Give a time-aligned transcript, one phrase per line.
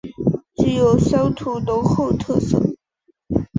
[0.55, 2.59] 具有乡土浓厚特色